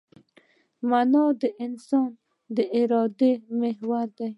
[0.89, 2.09] مانا د انسان
[2.55, 4.29] د ارادې محور دی.